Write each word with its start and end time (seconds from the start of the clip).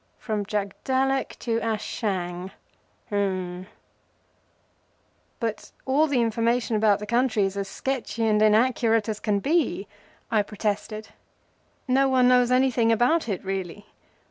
From 0.17 0.45
Jagdallak 0.47 1.37
to 1.41 1.59
Ashang. 1.59 2.49
H'mm!" 3.11 3.67
"But 5.39 5.71
all 5.85 6.07
the 6.07 6.21
information 6.21 6.75
about 6.75 6.97
the 6.97 7.05
country 7.05 7.43
is 7.43 7.55
as 7.55 7.67
sketchy 7.67 8.25
and 8.25 8.41
inaccurate 8.41 9.07
as 9.07 9.19
can 9.19 9.37
be," 9.37 9.87
I 10.31 10.41
protested. 10.41 11.09
"No 11.87 12.09
one 12.09 12.27
knows 12.27 12.49
anything 12.49 12.91
about 12.91 13.29
it 13.29 13.45
really. 13.45 13.85